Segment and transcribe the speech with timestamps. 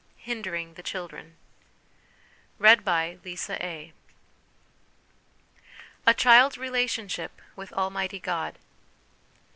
[0.15, 0.31] V.
[0.31, 1.35] HINDERING THE CHILDREN
[2.59, 3.21] A
[6.17, 8.57] Child's Relationship with Almighty God.